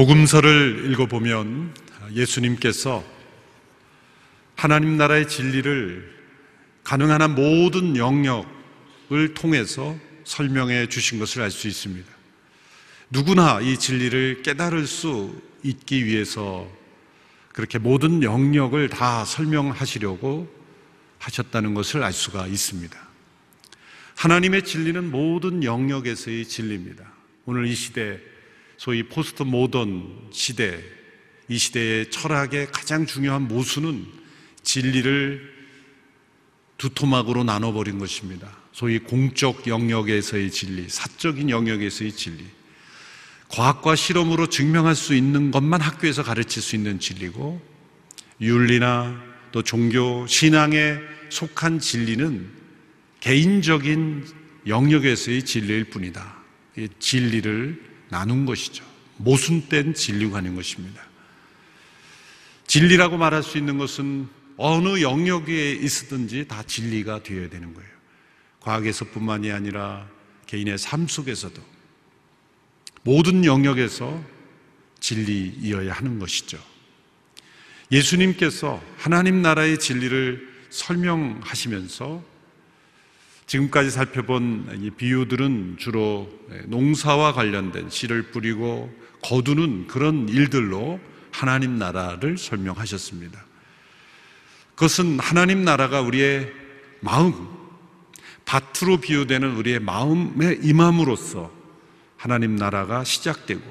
[0.00, 1.74] 복음서를 읽어보면
[2.14, 3.04] 예수님께서
[4.56, 6.10] 하나님 나라의 진리를
[6.84, 9.94] 가능한 한 모든 영역을 통해서
[10.24, 12.08] 설명해 주신 것을 알 수 있습니다.
[13.10, 16.66] 누구나 이 진리를 깨달을 수 있기 위해서
[17.52, 20.50] 그렇게 모든 영역을 다 설명하시려고
[21.18, 22.98] 하셨다는 것을 알 수가 있습니다.
[24.16, 27.04] 하나님의 진리는 모든 영역에서의 진리입니다.
[27.44, 28.29] 오늘 이 시대,
[28.80, 30.82] 소위 포스트 모던 시대,
[31.48, 34.06] 이 시대의 철학의 가장 중요한 모순은
[34.62, 35.52] 진리를
[36.78, 38.50] 두 토막으로 나눠버린 것입니다.
[38.72, 42.42] 소위 공적 영역에서의 진리, 사적인 영역에서의 진리.
[43.48, 47.60] 과학과 실험으로 증명할 수 있는 것만 학교에서 가르칠 수 있는 진리고,
[48.40, 50.96] 윤리나 또 종교, 신앙에
[51.28, 52.48] 속한 진리는
[53.20, 54.24] 개인적인
[54.66, 56.34] 영역에서의 진리일 뿐이다.
[56.98, 58.84] 진리를 나눈 것이죠.
[59.16, 59.94] 모순된
[60.36, 61.02] 아닌 것입니다.
[62.66, 67.90] 진리라고 말할 수 있는 것은 어느 영역에 있었든지 다 진리가 되어야 되는 거예요.
[68.60, 70.06] 과학에서뿐만이 아니라
[70.46, 71.62] 개인의 삶 속에서도
[73.02, 74.22] 모든 영역에서
[75.00, 76.58] 진리이어야 하는 것이죠.
[77.90, 82.22] 예수님께서 하나님 나라의 진리를 설명하시면서
[83.50, 86.30] 지금까지 살펴본 이 비유들은 주로
[86.66, 91.00] 농사와 관련된 씨를 뿌리고 거두는 그런 일들로
[91.32, 93.44] 하나님 나라를 설명하셨습니다.
[94.76, 96.48] 그것은 하나님 나라가 우리의
[97.00, 97.48] 마음,
[98.44, 101.50] 밭으로 비유되는 우리의 마음의 임함으로써
[102.16, 103.62] 하나님 나라가 시작되고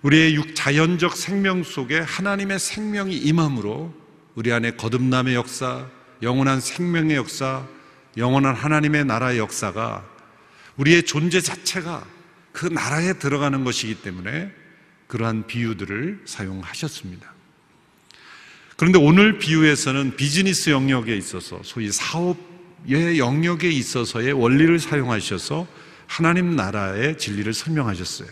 [0.00, 3.92] 우리의 자연적 생명 속에 하나님의 생명이 임함으로
[4.36, 5.86] 우리 안에 거듭남의 역사,
[6.22, 7.66] 영원한 생명의 역사,
[8.18, 10.04] 영원한 하나님의 나라의 역사가
[10.76, 12.04] 우리의 존재 자체가
[12.52, 14.52] 그 나라에 들어가는 것이기 때문에
[15.06, 17.32] 그러한 비유들을 사용하셨습니다.
[18.76, 25.66] 그런데 오늘 비유에서는 비즈니스 영역에 있어서 소위 사업의 영역에 있어서의 원리를 사용하셔서
[26.06, 28.28] 하나님 나라의 진리를 설명하셨어요.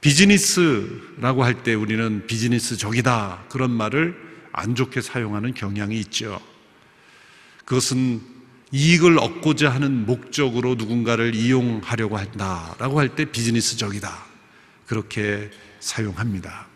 [0.00, 4.14] 비즈니스라고 할 때 우리는 비즈니스적이다 그런 말을
[4.52, 6.40] 안 좋게 사용하는 경향이 있죠.
[7.64, 8.33] 그것은
[8.72, 14.24] 이익을 얻고자 하는 목적으로 누군가를 이용하려고 한다라고 할 때 비즈니스적이다.
[14.86, 16.66] 그렇게 사용합니다.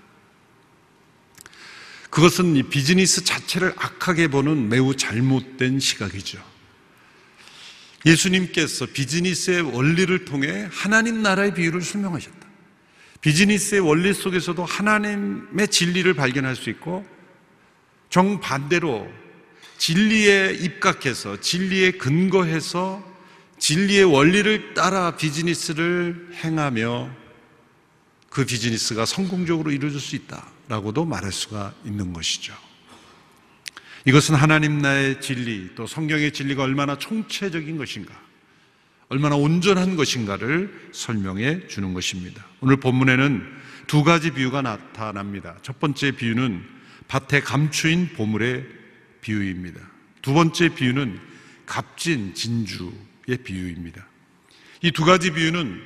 [2.11, 6.43] 그것은 이 비즈니스 자체를 악하게 보는 매우 잘못된 시각이죠.
[8.07, 12.39] 예수님께서 비즈니스의 원리를 통해 하나님 나라의 비유를 설명하셨다.
[13.21, 17.05] 비즈니스의 원리 속에서도 하나님의 진리를 발견할 수 있고
[18.09, 19.11] 정반대로
[19.79, 23.03] 진리에 입각해서 진리에 근거해서
[23.59, 27.11] 진리의 원리를 따라 비즈니스를 행하며
[28.29, 32.55] 그 비즈니스가 성공적으로 이루어질 수 있다라고도 말할 수가 있는 것이죠.
[34.05, 38.15] 이것은 하나님 나의 진리, 또 성경의 진리가 얼마나 총체적인 것인가,
[39.09, 42.45] 얼마나 온전한 것인가를 설명해 주는 것입니다.
[42.61, 43.43] 오늘 본문에는
[43.87, 45.57] 두 가지 비유가 나타납니다.
[45.63, 46.65] 첫 번째 비유는
[47.09, 48.78] 밭에 감추인 보물의
[49.21, 49.81] 비유입니다.
[50.23, 51.21] 두 번째 비유는
[51.67, 54.07] 값진 진주의 비유입니다.
[54.83, 55.83] 이 두 가지 비유는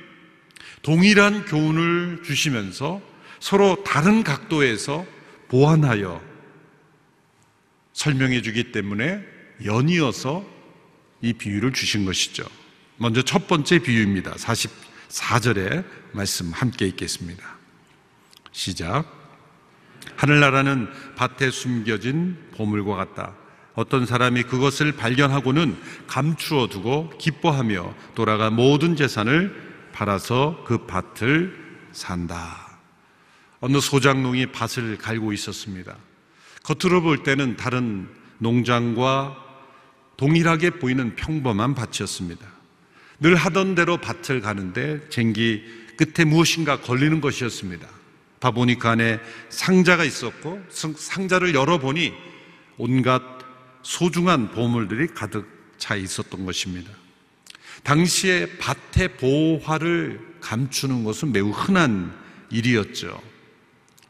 [0.81, 3.01] 동일한 교훈을 주시면서
[3.39, 5.05] 서로 다른 각도에서
[5.47, 6.21] 보완하여
[7.93, 9.23] 설명해 주기 때문에
[9.65, 10.45] 연이어서
[11.21, 12.43] 이 비유를 주신 것이죠.
[12.97, 14.33] 먼저 첫 번째 비유입니다.
[14.33, 17.57] 44절의 말씀 함께 읽겠습니다.
[18.51, 19.22] 시작.
[20.15, 23.33] 하늘나라는 밭에 숨겨진 보물과 같다.
[23.75, 25.75] 어떤 사람이 그것을 발견하고는
[26.07, 29.53] 감추어 두고 기뻐하며 돌아가 모든 재산을
[29.91, 31.57] 팔아서 그 밭을
[31.91, 32.77] 산다.
[33.59, 35.95] 어느 소장농이 밭을 갈고 있었습니다.
[36.63, 39.37] 겉으로 볼 때는 다른 농장과
[40.17, 42.45] 동일하게 보이는 평범한 밭이었습니다.
[43.19, 45.63] 늘 하던 대로 밭을 가는데 쟁기
[45.97, 47.87] 끝에 무엇인가 걸리는 것이었습니다.
[48.43, 49.19] 봐보니까 안에
[49.49, 52.13] 상자가 있었고 상자를 열어보니
[52.77, 53.21] 온갖
[53.83, 55.47] 소중한 보물들이 가득
[55.77, 56.91] 차 있었던 것입니다.
[57.83, 62.13] 당시에 밭의 보화를 감추는 것은 매우 흔한
[62.51, 63.19] 일이었죠.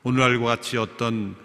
[0.03, 1.35] 오늘날과 같이 어떤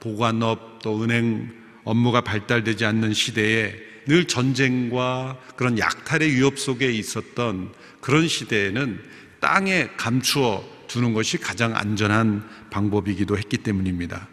[0.00, 1.52] 보관업 또 은행
[1.84, 3.74] 업무가 발달되지 않는 시대에
[4.06, 9.02] 늘 전쟁과 그런 약탈의 위협 속에 있었던 그런 시대에는
[9.40, 14.28] 땅에 감추어 두는 것이 가장 안전한 방법이기도 했기 때문입니다.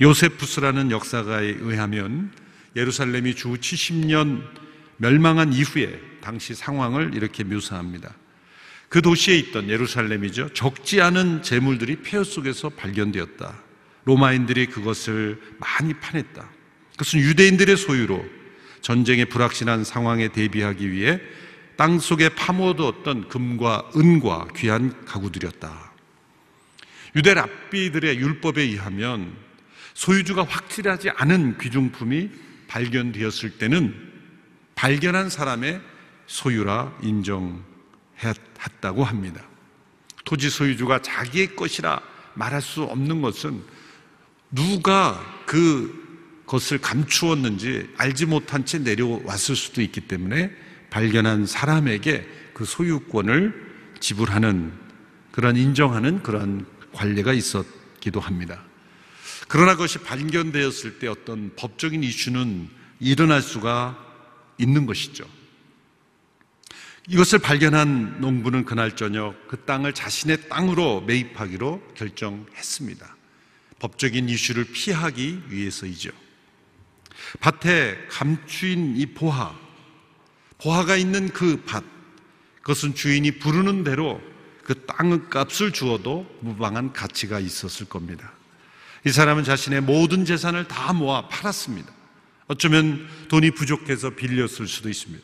[0.00, 2.32] 요세푸스라는 역사가에 의하면
[2.76, 4.42] 예루살렘이 주 70년
[4.96, 8.14] 멸망한 이후에 당시 상황을 이렇게 묘사합니다.
[8.88, 10.50] 그 도시에 있던 예루살렘이죠.
[10.54, 13.54] 적지 않은 재물들이 폐허 속에서 발견되었다.
[14.04, 16.48] 로마인들이 그것을 많이 파냈다.
[16.92, 18.24] 그것은 유대인들의 소유로
[18.82, 21.20] 전쟁의 불확실한 상황에 대비하기 위해
[21.76, 25.92] 땅 속에 파묻었던 금과 은과 귀한 가구들이었다.
[27.16, 29.36] 유대 랍비들의 율법에 의하면
[29.94, 32.30] 소유주가 확실하지 않은 귀중품이
[32.68, 33.94] 발견되었을 때는
[34.74, 35.80] 발견한 사람의
[36.26, 38.24] 소유라 인정했다고
[39.04, 39.42] 합니다.
[40.24, 42.00] 토지 소유주가 자기의 것이라
[42.34, 43.62] 말할 수 없는 것은
[44.50, 46.02] 누가 그
[46.46, 50.50] 것을 감추었는지 알지 못한 채 내려왔을 수도 있기 때문에
[50.94, 52.24] 발견한 사람에게
[52.54, 54.72] 그 소유권을 지불하는
[55.32, 58.62] 그런 인정하는 그런 관례가 있었기도 합니다.
[59.48, 62.68] 그러나 그것이 발견되었을 때 어떤 법적인 이슈는
[63.00, 63.98] 일어날 수가
[64.56, 65.28] 있는 것이죠.
[67.08, 73.16] 이것을 발견한 농부는 그날 저녁 그 땅을 자신의 땅으로 매입하기로 결정했습니다.
[73.80, 76.10] 법적인 이슈를 피하기 위해서이죠.
[77.40, 79.63] 밭에 감추인 이 보화,
[80.64, 81.84] 보화가 있는 그 밭,
[82.62, 84.20] 그것은 주인이 부르는 대로
[84.64, 88.32] 그 땅의 값을 주어도 무방한 가치가 있었을 겁니다.
[89.06, 91.92] 이 사람은 자신의 모든 재산을 다 모아 팔았습니다.
[92.46, 95.22] 어쩌면 돈이 부족해서 빌렸을 수도 있습니다.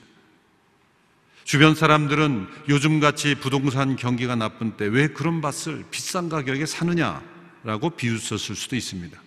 [1.45, 8.77] 주변 사람들은 요즘같이 부동산 경기가 나쁜 때 왜 그런 밭을 비싼 가격에 사느냐라고 비웃었을 수도
[8.77, 9.19] 있습니다.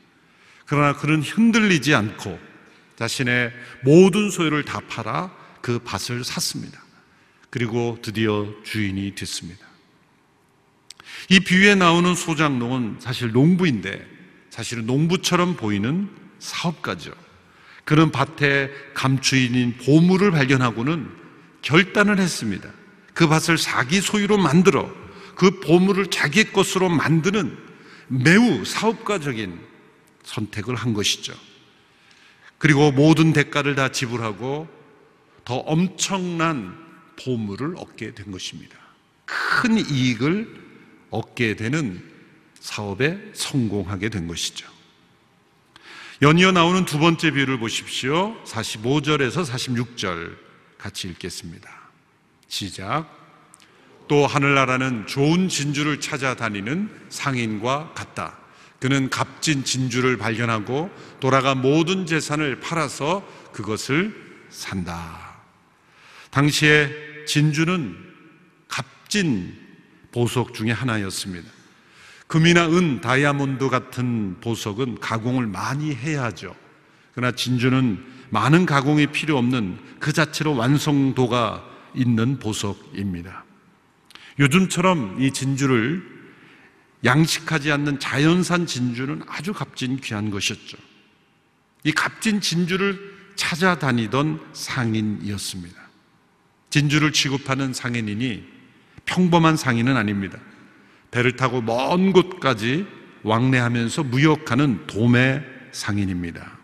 [0.68, 2.40] 그러나 그는 흔들리지 않고
[2.98, 3.52] 자신의
[3.84, 6.84] 모든 소유를 다 팔아 그 밭을 샀습니다.
[7.50, 9.66] 그리고 드디어 주인이 됐습니다.
[11.30, 14.06] 이 비유에 나오는 소장농은 사실 농부인데
[14.50, 17.14] 사실은 농부처럼 보이는 사업가죠.
[17.86, 21.10] 그는 밭에 감추인 보물을 발견하고는
[21.62, 22.70] 결단을 했습니다.
[23.14, 24.92] 그 밭을 사기 소유로 만들어
[25.36, 27.58] 그 보물을 자기 것으로 만드는
[28.10, 29.62] 매우 사업가적인
[30.24, 31.34] 선택을 한 것이죠.
[32.58, 34.83] 그리고 모든 대가를 다 지불하고
[35.46, 36.78] 더 엄청난
[37.24, 38.78] 보물을 얻게 된 것입니다.
[39.26, 40.64] 큰 이익을
[41.10, 42.04] 얻게 되는
[42.60, 44.68] 사업에 성공하게 된 것이죠.
[46.22, 48.42] 연이어 나오는 두 번째 비유를 보십시오.
[48.46, 50.38] 45절에서 46절
[50.78, 51.70] 같이 읽겠습니다.
[52.48, 53.10] 시작.
[54.08, 58.38] 또 하늘나라는 좋은 진주를 찾아다니는 상인과 같다.
[58.80, 64.14] 그는 값진 진주를 발견하고 돌아가 모든 재산을 팔아서 그것을
[64.50, 65.33] 산다.
[66.34, 66.90] 당시에
[67.28, 67.96] 진주는
[68.68, 69.56] 값진
[70.12, 71.48] 보석 중의 하나였습니다.
[72.26, 76.56] 금이나 은, 다이아몬드 같은 보석은 가공을 많이 해야 하죠.
[77.14, 81.64] 그러나 진주는 많은 가공이 필요 없는 그 자체로 완성도가
[81.94, 83.46] 있는 보석입니다.
[84.40, 86.02] 요즘처럼 이 진주를
[87.06, 90.78] 양식하지 않는 자연산 진주는 아주 값진 귀한 것이었죠.
[91.84, 95.83] 이 값진 진주를 찾아다니던 상인이었습니다.
[96.74, 98.44] 진주를 취급하는 상인이니
[99.06, 100.40] 평범한 상인은 아닙니다.
[101.12, 102.88] 배를 타고 먼 곳까지
[103.22, 106.58] 왕래하면서 무역하는 도매 상인입니다.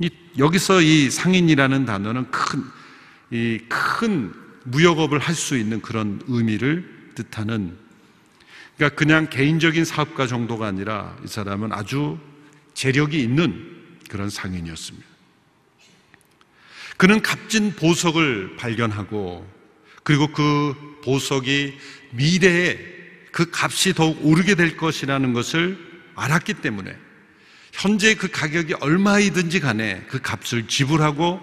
[0.00, 2.64] 이, 여기서 이 상인이라는 단어는 큰,
[3.30, 4.32] 이 큰
[4.64, 7.76] 무역업을 할 수 있는 그런 의미를 뜻하는
[8.76, 12.18] 그러니까 그냥 개인적인 사업가 정도가 아니라 이 사람은 아주
[12.74, 13.64] 재력이 있는
[14.10, 15.06] 그런 상인이었습니다.
[16.96, 19.46] 그는 값진 보석을 발견하고
[20.02, 20.74] 그리고 그
[21.04, 21.76] 보석이
[22.12, 22.78] 미래에
[23.32, 25.78] 그 값이 더욱 오르게 될 것이라는 것을
[26.14, 26.96] 알았기 때문에
[27.72, 31.40] 현재 그 가격이 얼마이든지 간에 그 값을 지불하고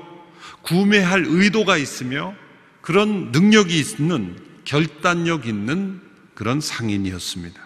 [0.64, 2.34] 구매할 의도가 있으며
[2.82, 6.02] 그런 능력이 있는 결단력 있는
[6.34, 7.62] 그런 상인이었습니다.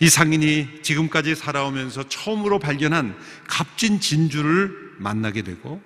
[0.00, 5.82] 이 상인이 지금까지 살아오면서 처음으로 발견한 값진 진주를 만나게 되고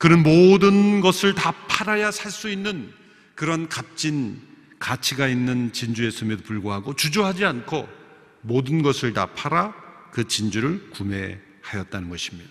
[0.00, 2.90] 그는 모든 것을 다 팔아야 살 수 있는
[3.34, 4.40] 그런 값진
[4.78, 7.86] 가치가 있는 진주였음에도 불구하고 주저하지 않고
[8.40, 9.74] 모든 것을 다 팔아
[10.10, 12.50] 그 진주를 구매하였다는 것입니다.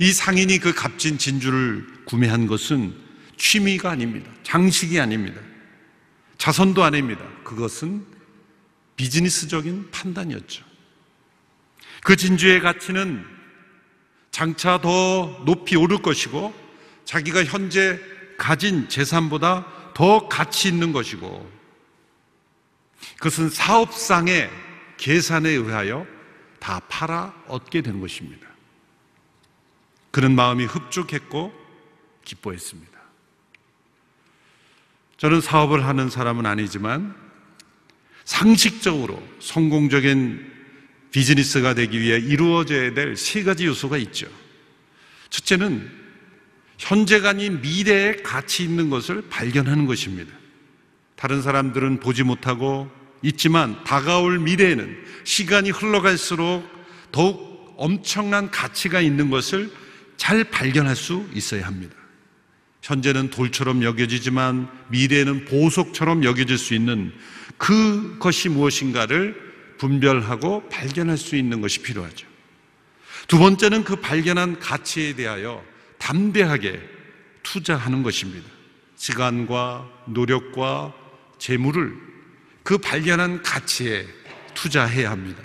[0.00, 2.92] 이 상인이 그 값진 진주를 구매한 것은
[3.36, 4.28] 취미가 아닙니다.
[4.42, 5.40] 장식이 아닙니다.
[6.36, 7.24] 자선도 아닙니다.
[7.44, 8.04] 그것은
[8.96, 10.64] 비즈니스적인 판단이었죠.
[12.02, 13.33] 그 진주의 가치는
[14.34, 16.52] 장차 더 높이 오를 것이고
[17.04, 18.00] 자기가 현재
[18.36, 21.48] 가진 재산보다 더 가치 있는 것이고
[23.18, 24.50] 그것은 사업상의
[24.96, 26.04] 계산에 의하여
[26.58, 28.48] 다 팔아 얻게 된 것입니다.
[30.10, 31.54] 그런 마음이 흡족했고
[32.24, 32.92] 기뻐했습니다.
[35.16, 37.14] 저는 사업을 하는 사람은 아니지만
[38.24, 40.53] 상식적으로 성공적인
[41.14, 44.26] 비즈니스가 되기 위해 이루어져야 될 세 가지 요소가 있죠.
[45.30, 45.88] 첫째는
[46.78, 50.32] 현재가 아닌 미래에 가치 있는 것을 발견하는 것입니다.
[51.14, 52.90] 다른 사람들은 보지 못하고
[53.22, 56.68] 있지만 다가올 미래에는 시간이 흘러갈수록
[57.12, 59.70] 더욱 엄청난 가치가 있는 것을
[60.16, 61.94] 잘 발견할 수 있어야 합니다.
[62.82, 67.12] 현재는 돌처럼 여겨지지만 미래에는 보석처럼 여겨질 수 있는
[67.56, 72.26] 그것이 무엇인가를 분별하고 발견할 수 있는 것이 필요하죠.
[73.26, 75.64] 두 번째는 그 발견한 가치에 대하여
[75.98, 76.80] 담대하게
[77.42, 78.48] 투자하는 것입니다.
[78.96, 80.94] 시간과 노력과
[81.38, 81.94] 재물을
[82.62, 84.06] 그 발견한 가치에
[84.54, 85.42] 투자해야 합니다.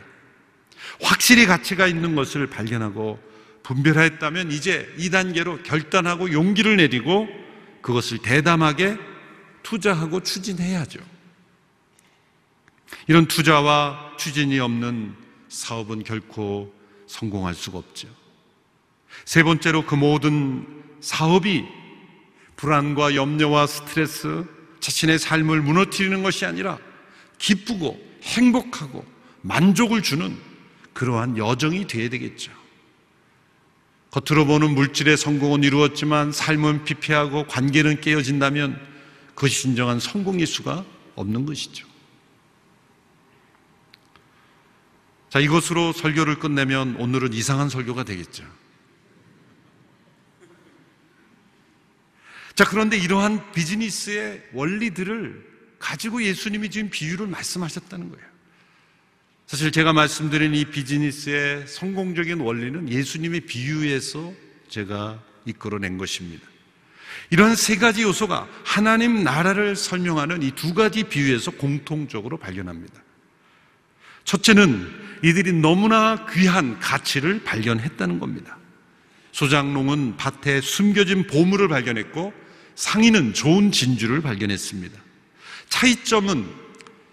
[1.02, 3.20] 확실히 가치가 있는 것을 발견하고
[3.64, 7.28] 분별하였다면 이제 이 단계로 결단하고 용기를 내리고
[7.82, 8.98] 그것을 대담하게
[9.64, 11.00] 투자하고 추진해야죠.
[13.08, 15.16] 이런 투자와 추진이 없는
[15.50, 16.74] 사업은 결코
[17.08, 18.08] 성공할 수가 없죠.
[19.26, 20.66] 세 번째로 그 모든
[21.02, 21.66] 사업이
[22.56, 24.46] 불안과 염려와 스트레스,
[24.80, 26.78] 자신의 삶을 무너뜨리는 것이 아니라
[27.38, 29.06] 기쁘고 행복하고
[29.42, 30.38] 만족을 주는
[30.94, 32.52] 그러한 여정이 되어야 되겠죠.
[34.12, 38.80] 겉으로 보는 물질의 성공은 이루었지만 삶은 피폐하고 관계는 깨어진다면
[39.36, 40.84] 그것이 진정한 성공일 수가
[41.16, 41.89] 없는 것이죠.
[45.30, 48.44] 자, 이것으로 설교를 끝내면 오늘은 이상한 설교가 되겠죠.
[52.56, 58.26] 자, 그런데 이러한 비즈니스의 원리들을 가지고 예수님이 지금 비유를 말씀하셨다는 거예요.
[59.48, 64.34] 사실 제가 말씀드린 이 비즈니스의 성공적인 원리는 예수님의 비유에서
[64.68, 66.46] 제가 이끌어낸 것입니다.
[67.32, 73.02] 이러한 세 가지 요소가 하나님 나라를 설명하는 이 두 가지 비유에서 공통적으로 발견합니다.
[74.30, 74.88] 첫째는
[75.24, 78.60] 이들이 너무나 귀한 가치를 발견했다는 겁니다.
[79.32, 82.32] 소장농은 밭에 숨겨진 보물을 발견했고
[82.76, 85.00] 상인은 좋은 진주를 발견했습니다.
[85.70, 86.46] 차이점은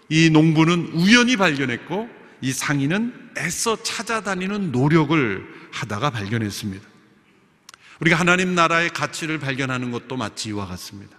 [0.09, 2.07] 이 농부는 우연히 발견했고
[2.41, 6.87] 이 상인은 애써 찾아다니는 노력을 하다가 발견했습니다.
[7.99, 11.17] 우리가 하나님 나라의 가치를 발견하는 것도 마치 이와 같습니다.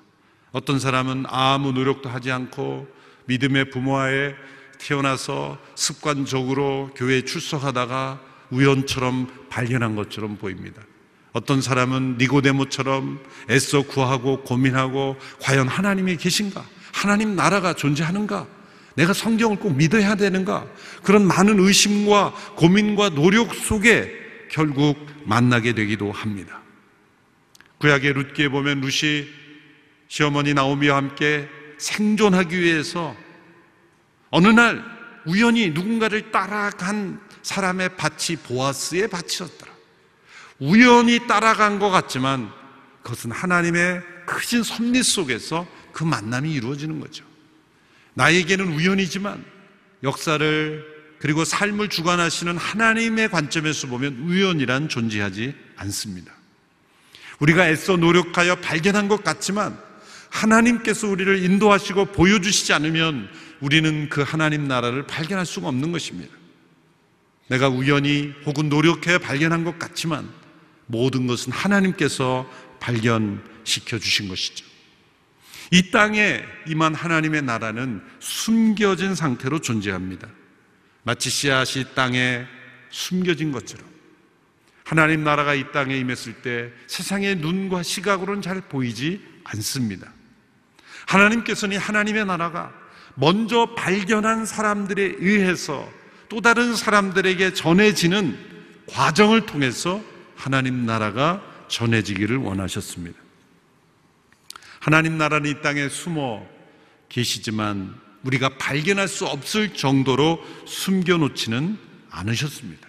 [0.53, 2.87] 어떤 사람은 아무 노력도 하지 않고
[3.27, 4.37] 믿음의 부모와의
[4.79, 8.21] 태어나서 습관적으로 교회에 출석하다가
[8.51, 10.83] 우연처럼 발견한 것처럼 보입니다.
[11.33, 13.21] 어떤 사람은 니고데모처럼
[13.51, 16.65] 애써 구하고 고민하고 과연 하나님이 계신가?
[16.93, 18.47] 하나님 나라가 존재하는가?
[18.95, 20.67] 내가 성경을 꼭 믿어야 되는가?
[21.03, 24.13] 그런 많은 의심과 고민과 노력 속에
[24.51, 26.61] 결국 만나게 되기도 합니다.
[27.79, 29.29] 구약의 룻기에 보면 룻이
[30.09, 33.15] 시어머니 나오미와 함께 생존하기 위해서
[34.31, 34.85] 어느 날
[35.25, 39.73] 우연히 누군가를 따라간 사람의 밭이 보아스의 밭이었더라.
[40.59, 42.51] 우연히 따라간 것 같지만
[43.03, 47.25] 그것은 하나님의 크신 섭리 속에서 그 만남이 이루어지는 거죠.
[48.15, 49.45] 나에게는 우연이지만
[50.03, 56.33] 역사를 그리고 삶을 주관하시는 하나님의 관점에서 보면 우연이란 존재하지 않습니다.
[57.41, 59.79] 우리가 애써 노력하여 발견한 것 같지만
[60.31, 63.29] 하나님께서 우리를 인도하시고 보여주시지 않으면
[63.61, 66.35] 우리는 그 하나님 나라를 발견할 수가 없는 것입니다.
[67.49, 70.29] 내가 우연히 혹은 노력해 발견한 것 같지만
[70.87, 72.51] 모든 것은 하나님께서
[72.81, 74.67] 발견시켜 주신 것이죠.
[75.71, 80.29] 이 땅에 임한 하나님의 나라는 숨겨진 상태로 존재합니다.
[81.03, 82.47] 마치 씨앗이 땅에
[82.91, 83.87] 숨겨진 것처럼
[84.85, 90.11] 하나님 나라가 이 땅에 임했을 때 세상의 눈과 시각으로는 잘 보이지 않습니다.
[91.07, 92.73] 하나님께서는 하나님의 나라가
[93.21, 95.91] 먼저 발견한 사람들에 의해서
[96.29, 98.39] 또 다른 사람들에게 전해지는
[98.87, 100.01] 과정을 통해서
[100.37, 103.19] 하나님 나라가 전해지기를 원하셨습니다.
[104.79, 106.47] 하나님 나라는 이 땅에 숨어
[107.09, 111.77] 계시지만 우리가 발견할 수 없을 정도로 숨겨놓지는
[112.11, 112.87] 않으셨습니다.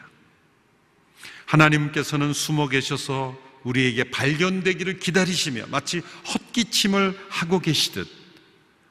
[1.45, 8.18] 하나님께서는 숨어 계셔서 우리에게 발견되기를 기다리시며 마치 헛기침을 하고 계시듯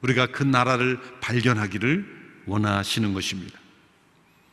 [0.02, 3.58] 우리가 그 나라를 발견하기를 원하시는 것입니다.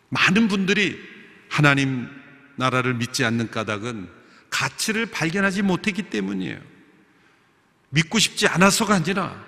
[0.10, 1.00] 많은 분들이
[1.50, 2.08] 하나님
[2.56, 4.10] 나라를 믿지 않는 까닭은
[4.50, 6.60] 가치를 발견하지 못했기 때문이에요.
[7.90, 9.44] 믿고 싶지 않아서가 아니라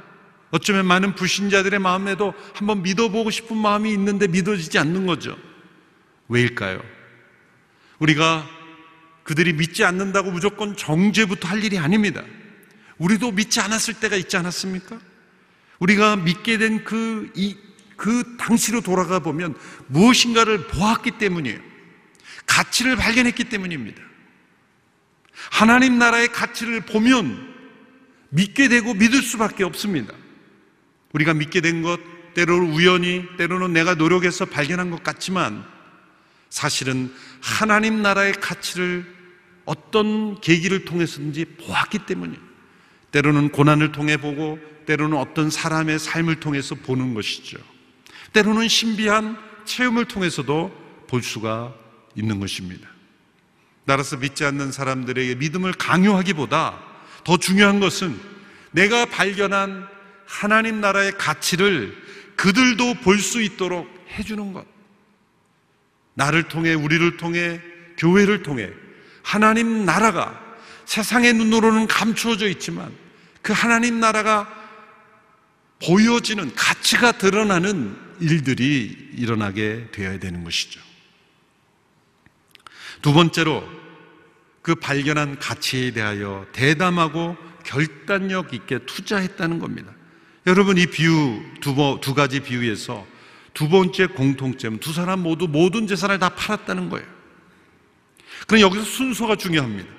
[0.51, 5.37] 어쩌면 많은 불신자들의 마음에도 한번 믿어보고 싶은 마음이 있는데 믿어지지 않는 거죠.
[6.29, 6.81] 왜일까요?
[7.99, 8.47] 우리가
[9.23, 12.23] 그들이 믿지 않는다고 무조건 정죄부터 할 일이 아닙니다.
[12.97, 14.99] 우리도 믿지 않았을 때가 있지 않았습니까?
[15.79, 17.55] 우리가 믿게 된 그, 이,
[17.96, 19.55] 그 당시로 돌아가 보면
[19.88, 21.60] 무엇인가를 보았기 때문이에요.
[22.46, 24.01] 가치를 발견했기 때문입니다.
[25.51, 27.55] 하나님 나라의 가치를 보면
[28.29, 30.13] 믿게 되고 믿을 수밖에 없습니다.
[31.13, 32.00] 우리가 믿게 된 것,
[32.34, 35.65] 때로는 우연히, 때로는 내가 노력해서 발견한 것 같지만
[36.50, 39.05] 사실은 하나님 나라의 가치를
[39.65, 42.46] 어떤 계기를 통해서든지 보았기 때문이에요.
[43.11, 47.57] 때로는 고난을 통해 보고 때로는 어떤 사람의 삶을 통해서 보는 것이죠.
[48.33, 51.73] 때로는 신비한 체험을 통해서도 볼 수가
[52.15, 52.87] 있는 것입니다.
[53.85, 56.79] 따라서 믿지 않는 사람들에게 믿음을 강요하기보다
[57.23, 58.19] 더 중요한 것은
[58.71, 59.87] 내가 발견한
[60.25, 61.95] 하나님 나라의 가치를
[62.35, 64.65] 그들도 볼 수 있도록 해주는 것.
[66.13, 67.61] 나를 통해, 우리를 통해,
[67.97, 68.69] 교회를 통해
[69.23, 70.46] 하나님 나라가
[70.88, 72.94] 세상의 눈으로는 감추어져 있지만
[73.41, 74.50] 그 하나님 나라가
[75.86, 80.79] 보여지는 가치가 드러나는 일들이 일어나게 되어야 되는 것이죠.
[83.01, 83.67] 두 번째로
[84.62, 89.91] 그 발견한 가치에 대하여 대담하고 결단력 있게 투자했다는 겁니다.
[90.48, 93.06] 여러분 이 비유 두, 두 가지 비유에서
[93.53, 97.06] 두 번째 공통점 두 사람 모두 모든 재산을 다 팔았다는 거예요.
[98.48, 99.96] 그럼 여기서 순서가 중요합니다.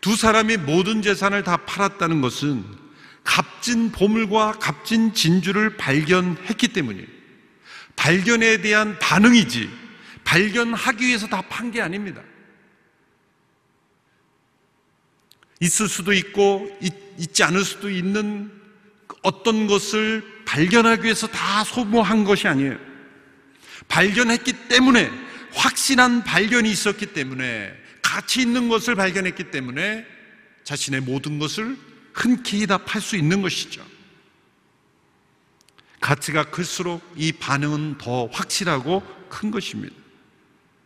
[0.00, 2.64] 두 사람이 모든 재산을 다 팔았다는 것은
[3.24, 7.06] 값진 보물과 값진 진주를 발견했기 때문이에요.
[7.96, 9.68] 발견에 대한 반응이지
[10.24, 12.22] 발견하기 위해서 다 판 게 아닙니다.
[15.60, 18.50] 있을 수도 있고 있, 지 않을 수도 있는
[19.22, 22.78] 어떤 것을 발견하기 위해서 다 소모한 것이 아니에요.
[23.88, 25.10] 발견했기 때문에
[25.52, 27.74] 확실한 발견이 있었기 때문에
[28.10, 30.04] 가치 있는 것을 발견했기 때문에
[30.64, 31.78] 자신의 모든 것을
[32.12, 33.86] 흔쾌히 다 팔 수 있는 것이죠.
[36.00, 39.94] 가치가 클수록 이 반응은 더 확실하고 큰 것입니다.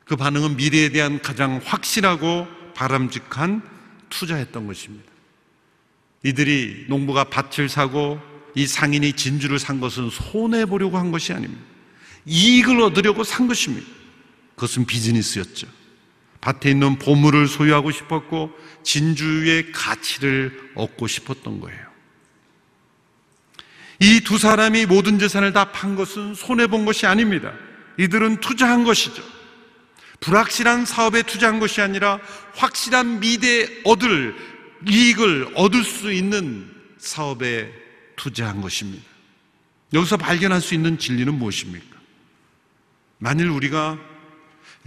[0.05, 3.63] 그 반응은 미래에 대한 가장 확실하고 바람직한
[4.11, 5.11] 투자했던 것입니다.
[6.25, 8.21] 이들이 농부가 밭을 사고
[8.55, 11.63] 이 상인이 진주를 산 것은 손해보려고 한 것이 아닙니다.
[12.27, 13.87] 이익을 얻으려고 산 것입니다.
[14.57, 15.84] 그것은 비즈니스였죠.
[16.45, 18.51] 밭에 있는 보물을 소유하고 싶었고
[18.83, 21.81] 진주의 가치를 얻고 싶었던 거예요.
[24.01, 27.55] 이 두 사람이 모든 재산을 다 판 것은 손해본 것이 아닙니다.
[27.99, 29.23] 이들은 투자한 것이죠.
[30.21, 32.21] 불확실한 사업에 투자한 것이 아니라
[32.55, 34.37] 확실한 미래 얻을
[34.87, 37.73] 이익을 얻을 수 있는 사업에
[38.17, 39.03] 투자한 것입니다.
[39.95, 41.97] 여기서 발견할 수 있는 진리는 무엇입니까?
[43.19, 43.99] 만일 우리가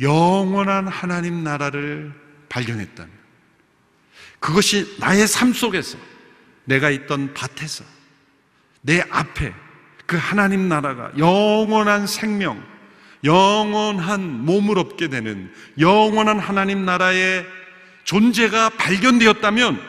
[0.02, 2.14] 영원한 하나님 나라를
[2.50, 3.12] 발견했다면
[4.40, 5.98] 그것이 나의 삶 속에서
[6.66, 7.84] 내가 있던 밭에서
[8.82, 9.54] 내 앞에
[10.06, 12.64] 그 하나님 나라가 영원한 생명,
[13.24, 17.46] 영원한 몸을 얻게 되는 영원한 하나님 나라의
[18.04, 19.82] 존재가 발견되었다면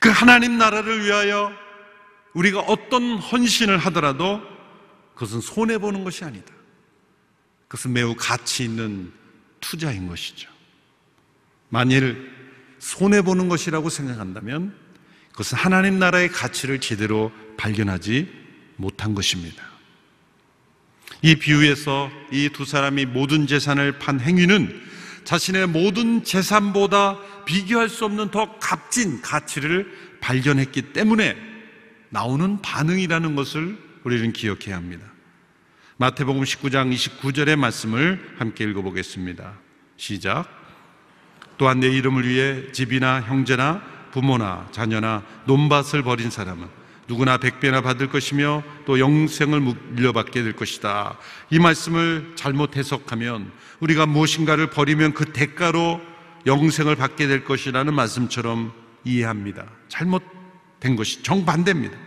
[0.00, 1.52] 그 하나님 나라를 위하여
[2.34, 4.42] 우리가 어떤 헌신을 하더라도
[5.14, 6.57] 그것은 손해보는 것이 아니다.
[7.68, 9.12] 그것은 매우 가치 있는
[9.60, 10.48] 투자인 것이죠.
[11.68, 12.30] 만일
[12.78, 14.74] 손해보는 것이라고 생각한다면
[15.32, 18.28] 그것은 하나님 나라의 가치를 제대로 발견하지
[18.76, 19.62] 못한 것입니다.
[21.22, 24.88] 이 비유에서 이 두 사람이 모든 재산을 판 행위는
[25.24, 31.36] 자신의 모든 재산보다 비교할 수 없는 더 값진 가치를 발견했기 때문에
[32.08, 35.06] 나오는 반응이라는 것을 우리는 기억해야 합니다.
[36.00, 39.54] 마태복음 19장 29절의 말씀을 함께 읽어보겠습니다.
[39.96, 40.46] 시작.
[41.56, 43.82] 또한 내 이름을 위해 집이나 형제나
[44.12, 46.68] 부모나 자녀나 논밭을 버린 사람은
[47.08, 51.18] 누구나 백배나 받을 것이며 또 영생을 물려받게 될 것이다.
[51.50, 56.00] 이 말씀을 잘못 해석하면 우리가 무엇인가를 버리면 그 대가로
[56.46, 59.66] 영생을 받게 될 것이라는 말씀처럼 이해합니다.
[59.88, 61.98] 잘못된 것이 정반대입니다.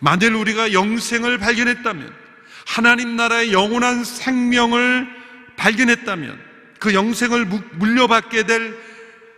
[0.00, 2.25] 만일 우리가 영생을 발견했다면
[2.66, 5.08] 하나님 나라의 영원한 생명을
[5.56, 6.38] 발견했다면
[6.80, 8.76] 그 영생을 물려받게 될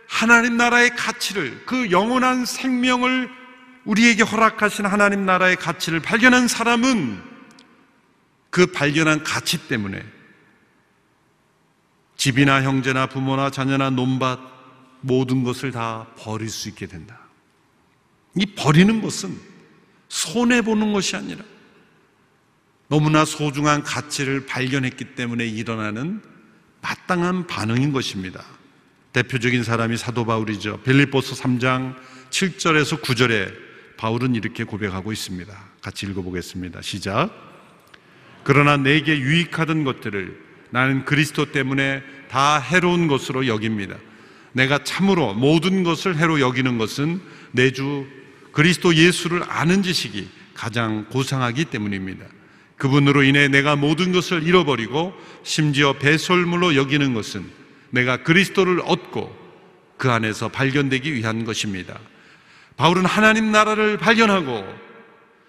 [0.07, 3.29] 하나님 나라의 가치를 그 영원한 생명을
[3.85, 7.21] 우리에게 허락하신 하나님 나라의 가치를 발견한 사람은
[8.49, 10.03] 그 발견한 가치 때문에
[12.17, 14.39] 집이나 형제나 부모나 자녀나 논밭
[15.01, 17.19] 모든 것을 다 버릴 수 있게 된다.
[18.35, 19.39] 이 버리는 것은
[20.09, 21.43] 손해보는 것이 아니라
[22.89, 26.21] 너무나 소중한 가치를 발견했기 때문에 일어나는
[26.81, 28.43] 마땅한 반응인 것입니다.
[29.13, 30.81] 대표적인 사람이 사도 바울이죠.
[30.81, 31.95] 빌립보서 3장
[32.31, 33.53] 7절에서 9절에
[33.97, 35.53] 바울은 이렇게 고백하고 있습니다.
[35.81, 36.81] 같이 읽어보겠습니다.
[36.81, 37.29] 시작.
[38.43, 43.97] 그러나 내게 유익하던 것들을 나는 그리스도 때문에 다 해로운 것으로 여깁니다.
[44.53, 47.21] 내가 참으로 모든 것을 해로 여기는 것은
[47.51, 48.07] 내 주
[48.51, 52.25] 그리스도 예수를 아는 지식이 가장 고상하기 때문입니다.
[52.79, 55.13] 그분으로 인해 내가 모든 것을 잃어버리고
[55.43, 57.45] 심지어 배설물로 여기는 것은
[57.91, 59.37] 내가 그리스도를 얻고
[59.97, 61.99] 그 안에서 발견되기 위한 것입니다.
[62.77, 64.65] 바울은 하나님 나라를 발견하고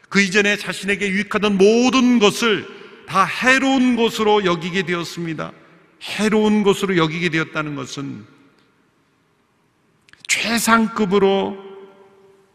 [0.09, 2.67] 그 이전에 자신에게 유익하던 모든 것을
[3.07, 5.53] 다 해로운 것으로 여기게 되었습니다.
[6.03, 8.25] 해로운 것으로 여기게 되었다는 것은
[10.27, 11.57] 최상급으로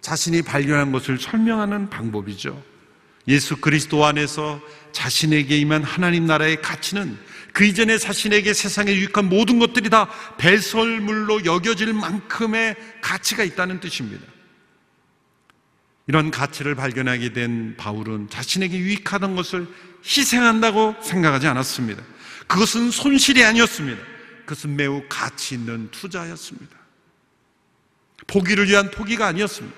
[0.01, 2.74] 자신이 발견한 것을 설명하는 방법이죠.
[3.27, 4.61] 예수 그리스도 안에서
[4.91, 7.17] 자신에게 임한 하나님 나라의 가치는
[7.53, 14.25] 그 이전에 자신에게 세상에 유익한 모든 것들이 다 배설물로 여겨질 만큼의 가치가 있다는 뜻입니다.
[16.07, 19.67] 이런 가치를 발견하게 된 바울은 자신에게 유익하던 것을
[20.05, 22.03] 희생한다고 생각하지 않았습니다.
[22.47, 24.01] 그것은 손실이 아니었습니다.
[24.41, 26.77] 그것은 매우 가치 있는 투자였습니다.
[28.27, 29.75] 포기를 위한 포기가 아니었습니다.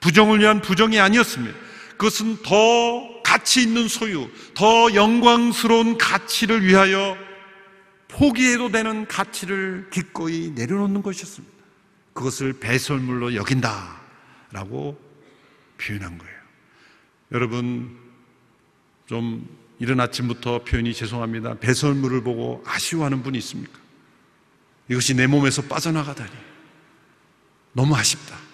[0.00, 1.56] 부정을 위한 부정이 아니었습니다.
[2.00, 7.14] 그것은 더 가치 있는 소유, 더 영광스러운 가치를 위하여
[8.08, 11.54] 포기해도 되는 가치를 기꺼이 내려놓는 것이었습니다.
[12.14, 14.00] 그것을 배설물로 여긴다
[14.50, 14.98] 라고
[15.76, 16.34] 표현한 거예요.
[17.32, 17.98] 여러분,
[19.06, 19.46] 좀
[19.78, 21.58] 이른 아침부터 표현이 죄송합니다.
[21.58, 23.78] 배설물을 보고 아쉬워하는 분이 있습니까?
[24.88, 26.32] 이것이 내 몸에서 빠져나가다니.
[27.74, 28.49] 너무 아쉽다.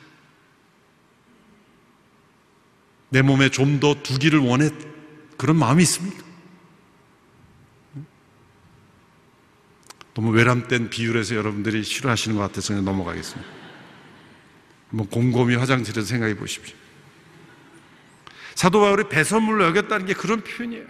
[3.16, 4.68] 내 몸에 좀 더 두기를 원해
[5.38, 6.22] 그런 마음이 있습니까?
[10.12, 13.50] 너무 외람된 해서 여러분들이 싫어하시는 것 같아서 그냥 넘어가겠습니다.
[14.90, 16.76] 한번 곰곰이 화장실에서 생각해 보십시오.
[18.54, 20.84] 사도 바울이 배선물로 여겼다는 게 그런 표현이에요.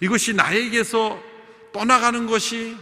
[0.00, 1.22] 이것이 나에게서
[1.74, 2.74] 떠나가는 것이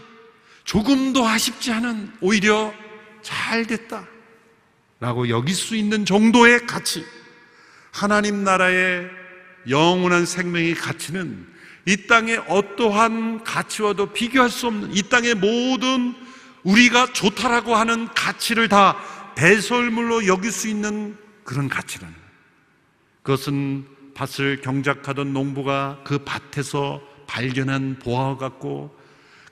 [0.62, 2.72] 조금도 아쉽지 않은 오히려
[3.22, 4.06] 잘 됐다.
[5.00, 7.17] 라고 여길 수 있는 정도의 가치.
[7.90, 9.08] 하나님 나라의
[9.68, 11.46] 영원한 생명의 가치는
[11.86, 16.14] 이 땅의 어떠한 가치와도 비교할 수 없는 이 땅의 모든
[16.62, 18.96] 우리가 좋다라고 하는 가치를 다
[19.36, 22.14] 배설물로 여길 수 있는 그런 가치라는
[23.22, 28.96] 그것은 밭을 경작하던 농부가 그 밭에서 발견한 보화와 같고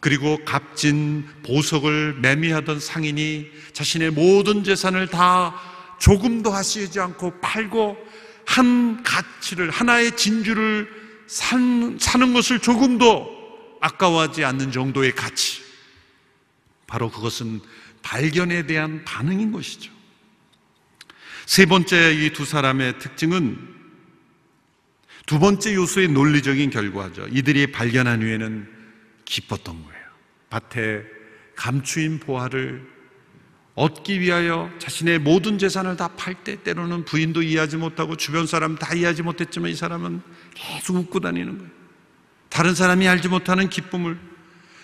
[0.00, 5.54] 그리고 값진 보석을 매미하던 상인이 자신의 모든 재산을 다
[5.98, 7.96] 조금도 하시지 않고 팔고
[8.46, 10.88] 한 가치를 하나의 진주를
[11.26, 15.62] 산, 사는 것을 조금도 아까워하지 않는 정도의 가치
[16.86, 17.60] 바로 그것은
[18.02, 19.92] 발견에 대한 반응인 것이죠.
[21.44, 23.76] 세 번째 이 두 사람의 특징은
[25.26, 27.26] 두 번째 요소의 논리적인 결과죠.
[27.30, 28.68] 이들이 발견한 후에는
[29.24, 30.06] 기뻤던 거예요.
[30.50, 31.04] 밭에
[31.56, 32.95] 감추인 보화를
[33.76, 38.94] 얻기 위하여 자신의 모든 재산을 다 팔 때 때로는 부인도 이해하지 못하고 주변 사람 다
[38.94, 40.22] 이해하지 못했지만 이 사람은
[40.54, 41.70] 계속 웃고 다니는 거예요.
[42.48, 44.18] 다른 사람이 알지 못하는 기쁨을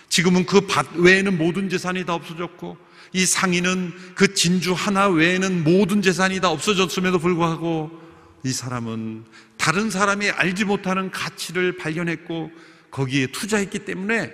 [0.09, 2.77] 지금은 그 밭 외에는 모든 재산이 다 없어졌고
[3.13, 7.99] 이 상인은 그 진주 하나 외에는 모든 재산이 다 없어졌음에도 불구하고
[8.45, 9.25] 이 사람은
[9.57, 12.51] 다른 사람이 알지 못하는 가치를 발견했고
[12.91, 14.31] 거기에 투자했기 때문에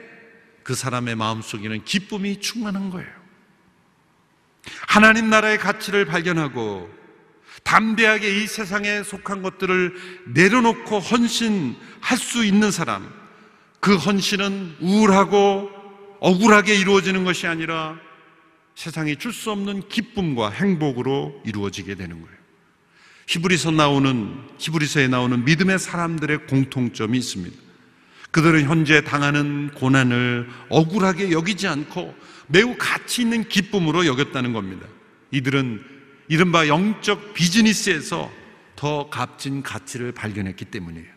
[0.64, 3.20] 그 사람의 마음속에는 기쁨이 충만한 거예요.
[4.90, 6.90] 하나님 나라의 가치를 발견하고
[7.62, 9.94] 담대하게 이 세상에 속한 것들을
[10.34, 13.08] 내려놓고 헌신할 수 있는 사람,
[13.80, 15.70] 그 헌신은 우울하고
[16.22, 18.00] 억울하게 이루어지는 것이 아니라
[18.74, 22.38] 세상이 줄 수 없는 기쁨과 행복으로 이루어지게 되는 거예요.
[23.28, 27.56] 히브리서 나오는 히브리서에 나오는 믿음의 사람들의 공통점이 있습니다.
[28.32, 32.16] 그들은 현재 당하는 고난을 억울하게 여기지 않고
[32.50, 34.86] 매우 가치 있는 기쁨으로 여겼다는 겁니다.
[35.32, 35.84] 이들은
[36.28, 38.32] 이른바 영적 비즈니스에서
[38.76, 41.08] 더 값진 가치를 발견했기 때문이에요.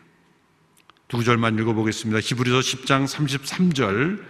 [1.07, 2.19] 두 구절만 읽어보겠습니다.
[2.19, 4.23] 히브리서 10장 33절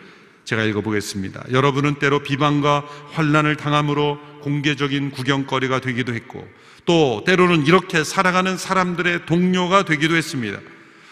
[0.46, 1.46] 제가 읽어보겠습니다.
[1.52, 6.46] 여러분은 때로 비방과 환란을 당함으로 공개적인 구경거리가 되기도 했고
[6.86, 10.60] 또 때로는 이렇게 살아가는 사람들의 동료가 되기도 했습니다.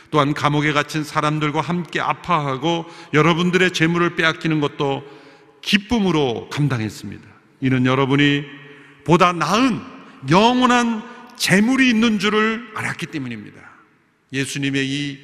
[0.10, 5.21] 또한 감옥에 갇힌 사람들과 함께 아파하고 여러분들의 재물을 빼앗기는 것도
[5.62, 7.28] 기쁨으로 감당했습니다.
[7.62, 8.43] 이는 여러분이
[9.04, 9.82] 보다 나은
[10.30, 11.04] 영원한
[11.38, 13.60] 재물이 있는 줄을 알았기 때문입니다.
[14.34, 15.19] 예수님의 이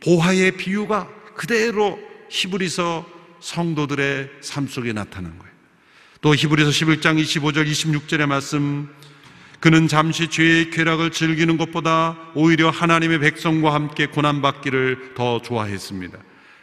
[0.00, 1.98] 보화의 비유가 그대로
[2.28, 3.06] 히브리서
[3.40, 5.50] 성도들의 삶 속에 나타난 거예요.
[6.20, 8.88] 또 히브리서 11장 25절 26절의 말씀
[9.60, 16.18] 그는 잠시 죄의 쾌락을 즐기는 것보다 오히려 하나님의 백성과 함께 고난받기를 더 좋아했습니다.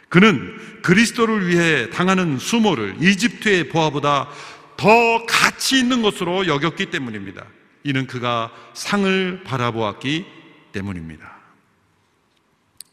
[0.08, 4.28] 그는 그리스도를 위해 당하는 수모를 이집트의 보아보다
[4.76, 7.44] 더 가치 있는 것으로 여겼기 때문입니다.
[7.84, 10.24] 이는 그가 상을 바라보았기
[10.72, 11.38] 때문입니다.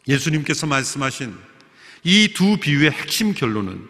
[0.08, 1.36] 예수님께서 말씀하신
[2.04, 3.88] 이 두 비유의 핵심 결론은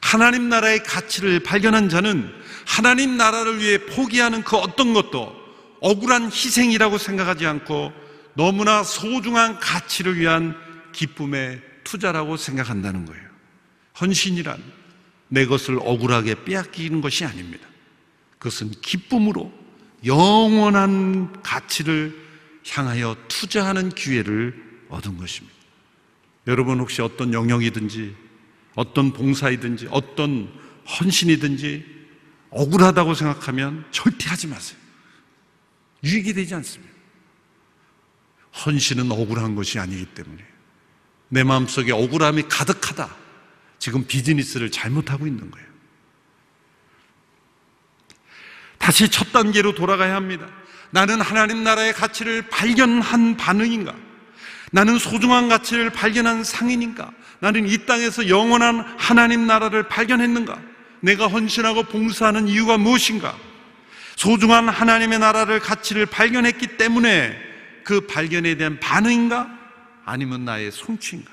[0.00, 2.32] 하나님 나라의 가치를 발견한 자는
[2.66, 5.36] 하나님 나라를 위해 포기하는 그 어떤 것도
[5.80, 7.92] 억울한 희생이라고 생각하지 않고
[8.34, 10.56] 너무나 소중한 가치를 위한
[10.92, 13.26] 기쁨의 투자라고 생각한다는 거예요.
[13.98, 14.62] 헌신이란
[15.28, 17.66] 내 것을 억울하게 빼앗기는 것이 아닙니다.
[18.38, 19.50] 그것은 기쁨으로
[20.04, 22.14] 영원한 가치를
[22.68, 25.56] 향하여 투자하는 기회를 얻은 것입니다.
[26.46, 28.14] 여러분 혹시 어떤 영역이든지
[28.74, 30.52] 어떤 봉사이든지 어떤
[30.86, 31.98] 헌신이든지
[32.50, 34.78] 억울하다고 생각하면 절대 하지 마세요.
[36.04, 36.92] 유익이 되지 않습니다.
[38.64, 40.47] 헌신은 억울한 것이 아니기 때문에
[41.28, 43.08] 내 마음속에 억울함이 가득하다.
[43.78, 45.66] 지금 비즈니스를 잘못하고 있는 거예요.
[48.78, 50.48] 다시 첫 단계로 돌아가야 합니다.
[50.90, 53.94] 나는 하나님 나라의 가치를 발견한 반응인가?
[54.70, 57.10] 나는 소중한 가치를 발견한 상인인가?
[57.40, 60.58] 나는 이 땅에서 영원한 하나님 나라를 발견했는가?
[61.00, 63.36] 내가 헌신하고 봉사하는 이유가 무엇인가?
[64.16, 67.38] 소중한 하나님의 나라를 가치를 발견했기 때문에
[67.84, 69.57] 그 발견에 대한 반응인가?
[70.08, 71.30] 아니면 나의 성취인가?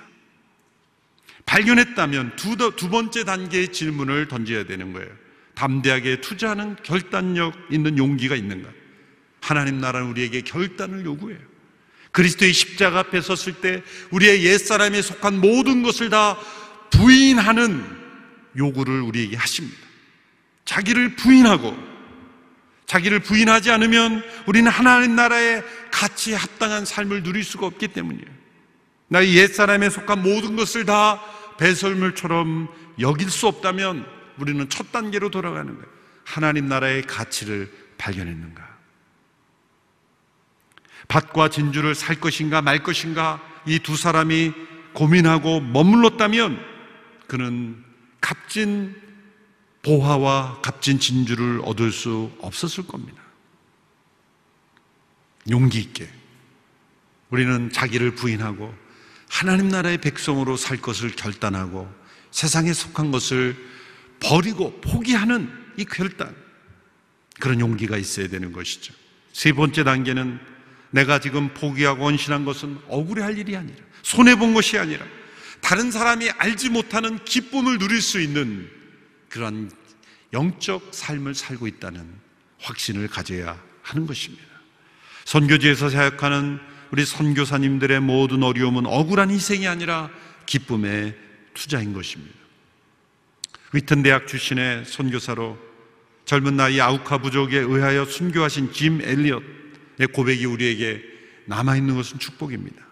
[1.45, 5.09] 발견했다면 두, 두 번째 단계의 질문을 던져야 되는 거예요.
[5.53, 8.69] 담대하게 투자하는 결단력 있는 용기가 있는가?
[9.39, 11.39] 하나님 나라는 우리에게 결단을 요구해요.
[12.11, 16.37] 그리스도의 십자가 앞에 섰을 때 우리의 옛사람에 속한 모든 것을 다
[16.91, 17.83] 부인하는
[18.57, 19.77] 요구를 우리에게 하십니다.
[20.65, 21.77] 자기를 부인하고
[22.87, 28.34] 자기를 부인하지 않으면 우리는 하나님 나라의 가치에 합당한 삶을 누릴 수가 없기 때문이에요.
[29.15, 31.21] 나의 옛사람에 속한 모든 것을 다
[31.57, 32.67] 배설물처럼
[32.99, 34.05] 여길 수 없다면
[34.37, 35.87] 우리는 첫 단계로 돌아가는 거예요.
[36.25, 38.75] 하나님 나라의 가치를 발견했는가?
[41.07, 44.51] 밭과 진주를 살 것인가 말 것인가 이 두 사람이
[44.93, 46.59] 고민하고 머물렀다면
[47.27, 47.81] 그는
[48.19, 49.01] 값진
[49.81, 53.21] 보화와 값진 진주를 얻을 수 없었을 겁니다.
[55.49, 56.09] 용기 있게
[57.29, 58.84] 우리는 자기를 부인하고
[59.35, 61.93] 하나님 나라의 백성으로 살 것을 결단하고
[62.31, 63.57] 세상에 속한 것을
[64.21, 66.33] 버리고 포기하는 이 결단
[67.41, 68.93] 그런 용기가 있어야 되는 것이죠.
[69.33, 70.39] 세 번째 단계는
[70.91, 75.05] 내가 지금 포기하고 원신한 것은 억울해 할 일이 아니라 손해본 것이 아니라
[75.59, 78.69] 다른 사람이 알지 못하는 기쁨을 누릴 수 있는
[79.27, 79.69] 그런
[80.31, 82.07] 영적 삶을 살고 있다는
[82.61, 84.45] 확신을 가져야 하는 것입니다.
[85.25, 90.09] 선교지에서 사역하는 우리 선교사님들의 모든 어려움은 억울한 희생이 아니라
[90.45, 91.15] 기쁨의
[91.53, 92.35] 투자인 것입니다.
[93.73, 95.57] 위튼 대학 출신의 선교사로
[96.25, 101.01] 젊은 나이 아우카 부족에 의하여 순교하신 짐 엘리엇의 고백이 우리에게
[101.45, 102.83] 남아 있는 것은 축복입니다.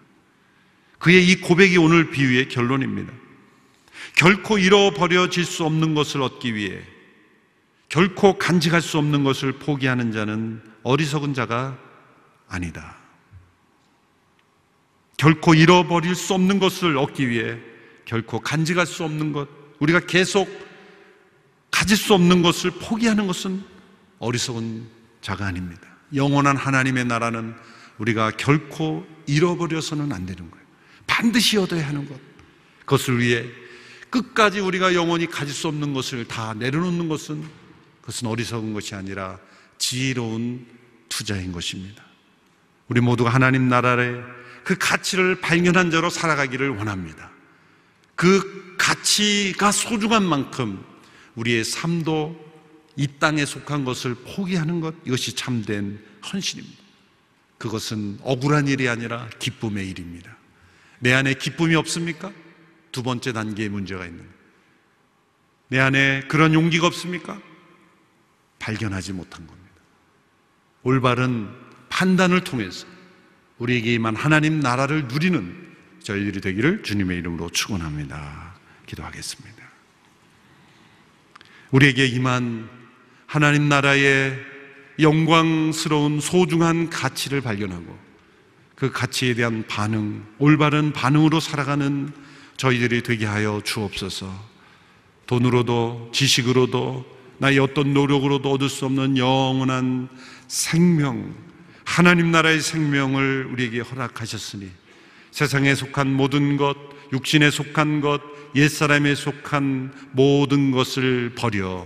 [0.99, 3.11] 그의 이 고백이 오늘 비유의 결론입니다.
[4.15, 6.81] 결코 잃어버려질 수 없는 것을 얻기 위해
[7.89, 11.77] 결코 간직할 수 없는 것을 포기하는 자는 어리석은 자가
[12.47, 13.02] 아니다.
[15.17, 17.57] 결코 잃어버릴 수 없는 것을 얻기 위해
[18.05, 19.47] 결코 간직할 수 없는 것,
[19.79, 20.47] 우리가 계속
[21.71, 23.63] 가질 수 없는 것을 포기하는 것은
[24.19, 24.85] 어리석은
[25.21, 25.81] 자가 아닙니다.
[26.13, 27.55] 영원한 하나님의 나라는
[27.97, 30.65] 우리가 결코 잃어버려서는 안 되는 거예요.
[31.07, 32.19] 반드시 얻어야 하는 것.
[32.79, 33.45] 그것을 위해
[34.09, 37.43] 끝까지 우리가 영원히 가질 수 없는 것을 다 내려놓는 것은
[38.01, 39.39] 그것은 어리석은 것이 아니라
[39.77, 40.67] 지혜로운
[41.09, 42.03] 투자인 것입니다.
[42.87, 44.21] 우리 모두가 하나님 나라의
[44.63, 47.31] 그 가치를 발견한 자로 살아가기를 원합니다.
[48.15, 50.83] 그 가치가 소중한 만큼
[51.35, 52.53] 우리의 삶도
[52.95, 55.99] 이 땅에 속한 것을 포기하는 것 이것이 참된
[56.31, 56.83] 헌신입니다.
[57.57, 60.35] 그것은 억울한 일이 아니라 기쁨의 일입니다.
[60.99, 62.31] 내 안에 기쁨이 없습니까?
[62.91, 64.27] 두 번째 단계의 문제가 있는
[65.69, 67.41] 내 안에 그런 용기가 없습니까?
[68.59, 69.69] 발견하지 못한 겁니다.
[70.83, 71.49] 올바른
[71.89, 72.85] 판단을 통해서
[73.59, 78.55] 우리에게 임한 하나님 나라를 누리는 저희들이 되기를 주님의 이름으로 축원합니다.
[78.85, 79.63] 기도하겠습니다.
[81.71, 82.69] 우리에게 임한
[83.25, 84.37] 하나님 나라의
[84.99, 87.97] 영광스러운 소중한 가치를 발견하고
[88.75, 92.11] 그 가치에 대한 반응, 올바른 반응으로 살아가는
[92.57, 94.53] 저희들이 되게 하여 주옵소서.
[95.25, 97.05] 돈으로도 지식으로도
[97.37, 100.09] 나의 어떤 노력으로도 얻을 수 없는 영원한
[100.47, 101.33] 생명,
[101.85, 104.69] 하나님 나라의 생명을 우리에게 허락하셨으니
[105.31, 106.75] 세상에 속한 모든 것,
[107.11, 108.21] 육신에 속한 것,
[108.55, 111.85] 옛사람에 속한 모든 것을 버려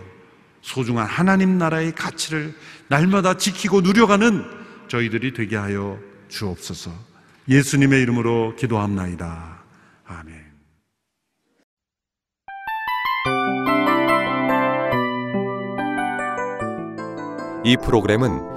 [0.62, 2.54] 소중한 하나님 나라의 가치를
[2.90, 4.44] 날마다 지키고 누려가는
[4.90, 6.92] 저희들이 되게 하여 주옵소서.
[7.48, 9.64] 예수님의 이름으로 기도합나이다.
[10.06, 10.48] 아멘.
[17.64, 18.57] 이 프로그램은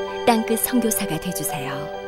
[0.31, 2.00] 땅끝 성교사가 되주세요